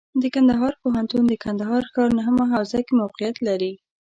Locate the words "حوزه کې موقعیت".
2.53-3.35